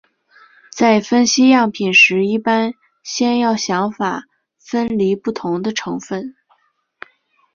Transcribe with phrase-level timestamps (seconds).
[0.71, 4.23] 在分析样品时一般先要想法
[4.57, 6.35] 分离不同的成分。